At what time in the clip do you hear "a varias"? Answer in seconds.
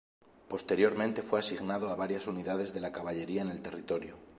1.91-2.25